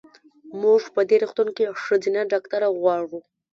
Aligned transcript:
مونږ 0.61 0.81
په 0.95 1.01
دې 1.09 1.15
روغتون 1.21 1.47
کې 1.57 1.75
ښځېنه 1.83 2.21
ډاکټره 2.31 2.67
غواړو. 2.79 3.19